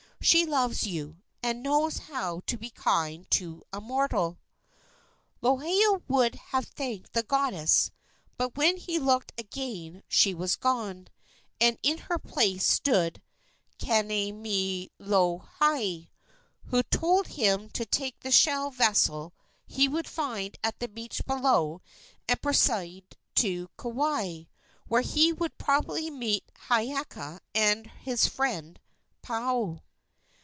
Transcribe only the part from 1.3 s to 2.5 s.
and knows how